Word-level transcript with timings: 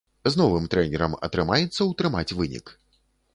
З 0.35 0.39
новым 0.41 0.63
трэнерам 0.73 1.13
атрымаецца 1.27 1.87
ўтрымаць 1.91 2.35
вынік? 2.41 2.73